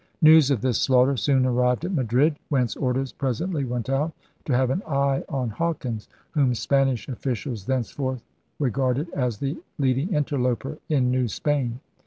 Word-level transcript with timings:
News 0.23 0.49
of 0.49 0.61
this 0.61 0.81
slaughter 0.81 1.15
soon 1.15 1.45
arrived 1.45 1.85
at 1.85 1.93
Madrid, 1.93 2.39
whence 2.49 2.75
orders 2.75 3.13
presently 3.13 3.63
went 3.65 3.87
out 3.87 4.13
to 4.45 4.53
have 4.57 4.71
an 4.71 4.81
eye 4.87 5.23
on 5.29 5.49
Hawkins, 5.51 6.09
whom 6.31 6.55
Spanish 6.55 7.07
officials 7.07 7.65
thenceforth 7.65 8.23
regarded 8.57 9.11
as 9.11 9.37
the 9.37 9.57
leading 9.77 10.11
interloper 10.11 10.79
in 10.89 11.11
New 11.11 11.27
Spain. 11.27 11.81